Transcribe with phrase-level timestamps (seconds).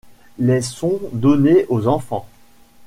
[0.39, 2.27] Les sont données aux enfants.